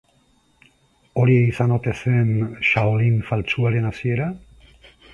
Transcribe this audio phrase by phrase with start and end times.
[1.23, 2.33] Hori izan ote zen
[2.71, 4.35] shaolin faltsuaren hasiera?